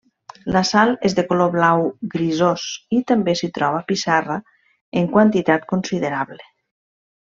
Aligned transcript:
La 0.53 0.61
sal 0.69 0.93
és 1.09 1.15
de 1.19 1.25
color 1.33 1.51
blau 1.57 1.83
grisós, 2.15 2.65
i 2.99 3.03
també 3.13 3.37
s'hi 3.43 3.53
troba 3.61 3.85
pissarra 3.93 4.41
en 5.05 5.15
quantitat 5.17 5.73
considerable. 5.77 6.47